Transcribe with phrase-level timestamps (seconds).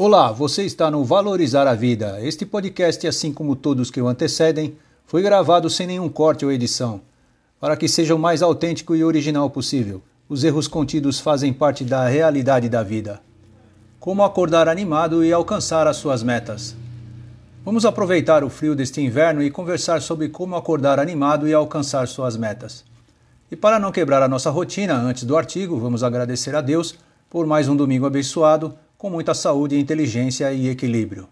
[0.00, 2.20] Olá, você está no Valorizar a Vida.
[2.20, 7.00] Este podcast, assim como todos que o antecedem, foi gravado sem nenhum corte ou edição,
[7.58, 10.00] para que seja o mais autêntico e original possível.
[10.28, 13.20] Os erros contidos fazem parte da realidade da vida.
[13.98, 16.76] Como acordar animado e alcançar as suas metas.
[17.64, 22.36] Vamos aproveitar o frio deste inverno e conversar sobre como acordar animado e alcançar suas
[22.36, 22.84] metas.
[23.50, 26.94] E para não quebrar a nossa rotina antes do artigo, vamos agradecer a Deus
[27.28, 31.28] por mais um domingo abençoado com muita saúde, inteligência e equilíbrio.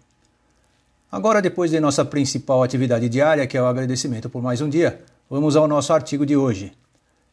[1.11, 5.01] Agora, depois de nossa principal atividade diária, que é o agradecimento por mais um dia,
[5.29, 6.71] vamos ao nosso artigo de hoje.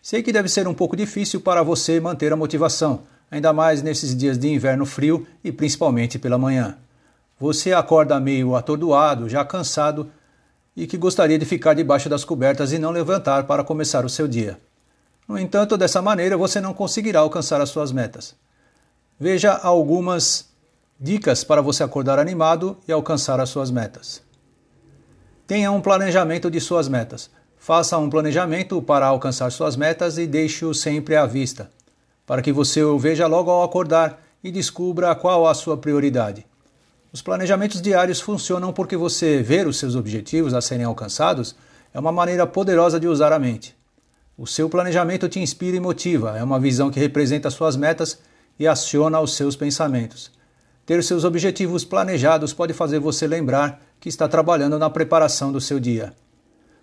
[0.02, 4.14] Sei que deve ser um pouco difícil para você manter a motivação, ainda mais nesses
[4.14, 6.76] dias de inverno frio e principalmente pela manhã.
[7.38, 10.10] Você acorda meio atordoado, já cansado
[10.76, 14.26] e que gostaria de ficar debaixo das cobertas e não levantar para começar o seu
[14.26, 14.58] dia.
[15.28, 18.34] No entanto, dessa maneira você não conseguirá alcançar as suas metas.
[19.18, 20.48] Veja algumas
[20.98, 24.22] dicas para você acordar animado e alcançar as suas metas.
[25.46, 27.30] Tenha um planejamento de suas metas.
[27.56, 31.70] Faça um planejamento para alcançar suas metas e deixe-o sempre à vista,
[32.26, 36.44] para que você o veja logo ao acordar e descubra qual a sua prioridade.
[37.12, 41.54] Os planejamentos diários funcionam porque você ver os seus objetivos a serem alcançados
[41.92, 43.76] é uma maneira poderosa de usar a mente.
[44.36, 48.18] O seu planejamento te inspira e motiva, é uma visão que representa suas metas
[48.58, 50.30] e aciona os seus pensamentos.
[50.86, 55.80] Ter seus objetivos planejados pode fazer você lembrar que está trabalhando na preparação do seu
[55.80, 56.12] dia.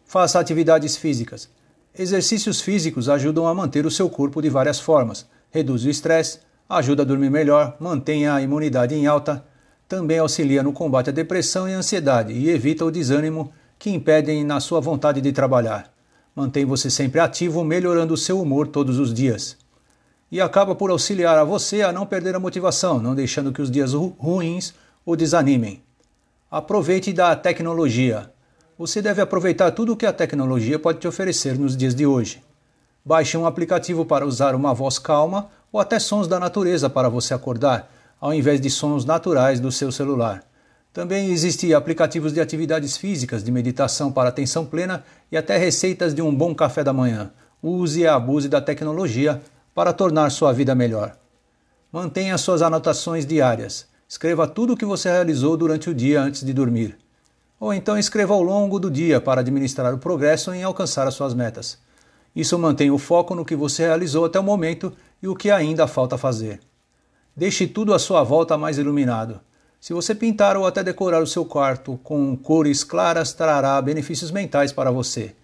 [0.06, 1.50] Faça atividades físicas.
[1.98, 5.28] Exercícios físicos ajudam a manter o seu corpo de várias formas.
[5.52, 9.46] Reduz o estresse, ajuda a dormir melhor, mantém a imunidade em alta,
[9.88, 14.60] também auxilia no combate à depressão e ansiedade e evita o desânimo que impedem na
[14.60, 15.94] sua vontade de trabalhar.
[16.34, 19.61] Mantém você sempre ativo, melhorando o seu humor todos os dias
[20.32, 23.70] e acaba por auxiliar a você a não perder a motivação, não deixando que os
[23.70, 24.74] dias ru ruins
[25.06, 25.82] o desanimem.
[26.50, 28.32] Aproveite da tecnologia.
[28.78, 32.42] Você deve aproveitar tudo o que a tecnologia pode te oferecer nos dias de hoje.
[33.04, 37.34] Baixe um aplicativo para usar uma voz calma ou até sons da natureza para você
[37.34, 40.44] acordar, ao invés de sons naturais do seu celular.
[40.94, 46.22] Também existem aplicativos de atividades físicas, de meditação para atenção plena e até receitas de
[46.22, 47.32] um bom café da manhã.
[47.64, 49.42] Use e abuse da tecnologia
[49.74, 51.16] para tornar sua vida melhor.
[51.92, 53.88] Mantenha suas anotações diárias.
[54.08, 56.98] Escreva tudo o que você realizou durante o dia antes de dormir.
[57.60, 61.34] Ou então escreva ao longo do dia para administrar o progresso em alcançar as suas
[61.34, 61.78] metas.
[62.36, 65.88] Isso mantém o foco no que você realizou até o momento e o que ainda
[65.88, 66.60] falta fazer.
[67.36, 69.40] Deixe tudo à sua volta mais iluminado.
[69.80, 74.72] Se você pintar ou até decorar o seu quarto com cores claras, trará benefícios mentais
[74.72, 75.36] para você.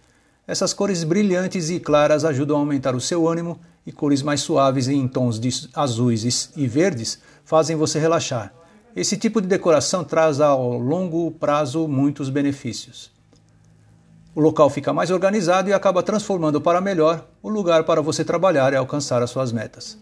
[0.48, 4.88] Essas cores brilhantes e claras ajudam a aumentar o seu ânimo e cores mais suaves
[4.88, 8.54] em tons de azuis e verdes fazem você relaxar.
[8.96, 13.12] Esse tipo de decoração traz ao longo prazo muitos benefícios.
[14.34, 18.72] O local fica mais organizado e acaba transformando para melhor o lugar para você trabalhar
[18.72, 19.98] e alcançar as suas metas.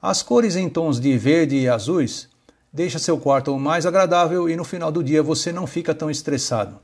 [0.00, 2.28] As cores em tons de verde e azuis
[2.72, 6.78] deixam seu quarto mais agradável e no final do dia você não fica tão estressado.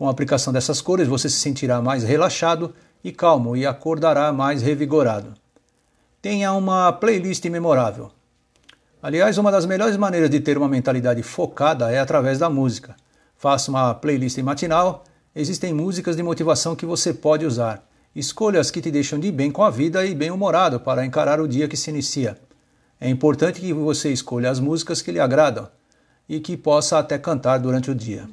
[0.00, 2.74] Com a aplicação dessas cores você se sentirá mais relaxado
[3.04, 5.34] e calmo e acordará mais revigorado
[6.20, 8.10] tenha uma playlist memorável.
[9.02, 12.94] Aliás, uma das melhores maneiras de ter uma mentalidade focada é através da música.
[13.36, 17.82] Faça uma playlist matinal, existem músicas de motivação que você pode usar.
[18.14, 21.48] Escolha as que te deixam de bem com a vida e bem-humorado para encarar o
[21.48, 22.36] dia que se inicia.
[23.00, 25.70] É importante que você escolha as músicas que lhe agradam
[26.28, 28.28] e que possa até cantar durante o dia.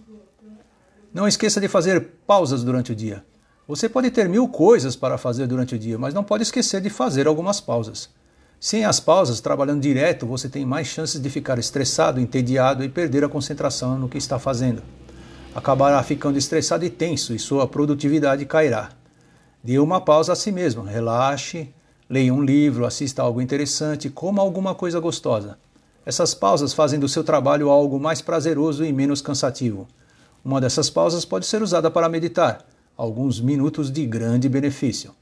[1.18, 3.26] Não esqueça de fazer pausas durante o dia.
[3.68, 6.92] Você pode ter mil coisas para fazer durante o dia, mas não pode esquecer de
[6.92, 8.08] fazer algumas pausas.
[8.60, 13.24] Sem as pausas, trabalhando direto, você tem mais chances de ficar estressado, entediado e perder
[13.24, 14.84] a concentração no que está fazendo.
[15.56, 18.92] Acabará ficando estressado e tenso e sua produtividade cairá.
[19.64, 21.74] Dê uma pausa a si mesmo, relaxe,
[22.08, 25.58] leia um livro, assista algo interessante, coma alguma coisa gostosa.
[26.06, 29.88] Essas pausas fazem do seu trabalho algo mais prazeroso e menos cansativo.
[30.48, 32.66] Uma dessas pausas pode ser usada para meditar
[32.96, 35.14] alguns minutos de grande benefício.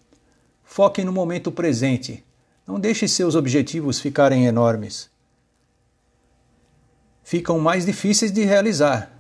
[0.63, 2.23] Foque no momento presente.
[2.67, 5.09] Não deixe seus objetivos ficarem enormes.
[7.23, 9.19] Ficam mais difíceis de realizar.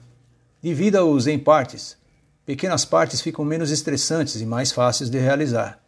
[0.61, 1.97] Divida-os em partes.
[2.45, 5.83] Pequenas partes ficam menos estressantes e mais fáceis de realizar.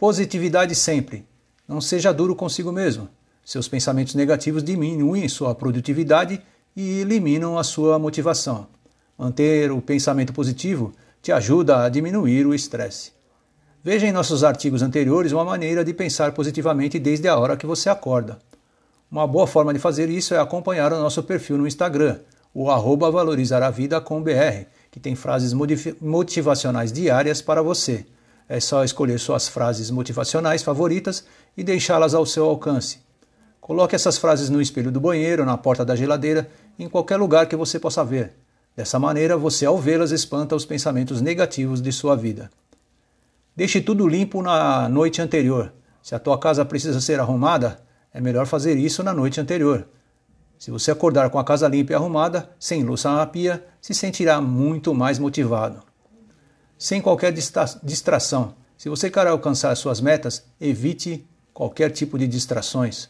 [0.00, 1.24] Positividade sempre.
[1.68, 3.08] Não seja duro consigo mesmo.
[3.44, 6.42] Seus pensamentos negativos diminuem sua produtividade
[6.74, 8.66] e eliminam a sua motivação.
[9.18, 13.12] Manter o pensamento positivo te ajuda a diminuir o estresse.
[13.84, 17.88] Veja em nossos artigos anteriores uma maneira de pensar positivamente desde a hora que você
[17.88, 18.38] acorda.
[19.10, 22.20] Uma boa forma de fazer isso é acompanhar o nosso perfil no Instagram,
[22.54, 25.52] o arroba BR, que tem frases
[26.00, 28.06] motivacionais diárias para você.
[28.48, 31.24] É só escolher suas frases motivacionais favoritas
[31.56, 33.00] e deixá-las ao seu alcance.
[33.60, 37.56] Coloque essas frases no espelho do banheiro, na porta da geladeira, em qualquer lugar que
[37.56, 38.32] você possa ver.
[38.74, 42.50] Dessa maneira, você ao vê-las espanta os pensamentos negativos de sua vida.
[43.54, 45.72] Deixe tudo limpo na noite anterior.
[46.02, 47.80] Se a tua casa precisa ser arrumada,
[48.12, 49.86] é melhor fazer isso na noite anterior.
[50.58, 54.40] Se você acordar com a casa limpa e arrumada, sem louça na pia, se sentirá
[54.40, 55.82] muito mais motivado.
[56.78, 58.54] Sem qualquer distração.
[58.78, 63.08] Se você quer alcançar suas metas, evite qualquer tipo de distrações.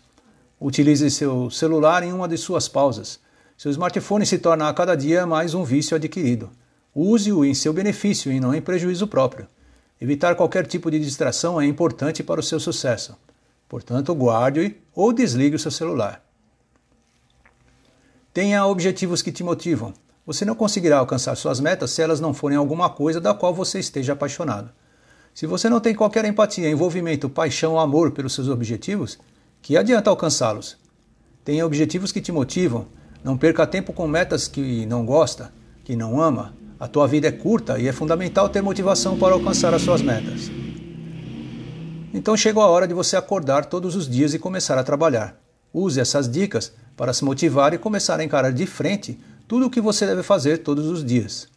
[0.61, 3.21] Utilize seu celular em uma de suas pausas.
[3.63, 6.51] Seu smartphone se torna a cada dia mais um vício adquirido.
[6.93, 9.47] Use-o em seu benefício e não em prejuízo próprio.
[10.01, 13.17] Evitar qualquer tipo de distração é importante para o seu sucesso.
[13.69, 16.25] Portanto, guarde ou desligue o seu celular.
[18.35, 19.95] Tenha objetivos que te motivam.
[20.27, 23.79] Você não conseguirá alcançar suas metas se elas não forem alguma coisa da qual você
[23.79, 24.73] esteja apaixonado.
[25.33, 29.21] Se você não tem qualquer empatia, envolvimento, paixão ou amor pelos seus objetivos,
[29.63, 30.77] que adianta alcançá-los?
[31.45, 32.89] Tenha objetivos que te motivam.
[33.25, 35.53] Não perca tempo com metas que não gosta,
[35.85, 36.55] que não ama.
[36.79, 40.51] A tua vida é curta e é fundamental ter motivação para alcançar as suas metas.
[42.13, 45.37] Então chegou a hora de você acordar todos os dias e começar a trabalhar.
[45.73, 49.81] Use essas dicas para se motivar e começar a encarar de frente tudo o que
[49.81, 51.49] você deve fazer todos os dias.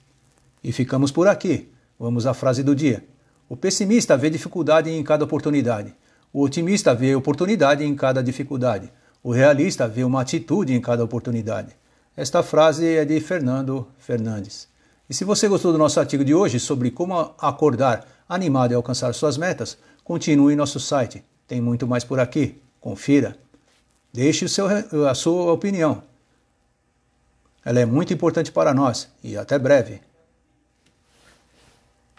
[0.64, 1.70] E ficamos por aqui.
[2.00, 3.04] Vamos à frase do dia.
[3.50, 5.94] O pessimista vê dificuldade em cada oportunidade.
[6.32, 8.92] O otimista vê oportunidade em cada dificuldade.
[9.26, 11.76] O realista vê uma atitude em cada oportunidade.
[12.16, 14.68] Esta frase é de Fernando Fernandes.
[15.10, 19.12] E se você gostou do nosso artigo de hoje sobre como acordar animado e alcançar
[19.16, 21.24] suas metas, continue em nosso site.
[21.48, 22.62] Tem muito mais por aqui.
[22.80, 23.36] Confira.
[24.14, 24.68] Deixe seu,
[25.10, 26.04] a sua opinião.
[27.66, 30.02] Ela é muito importante para nós e até breve.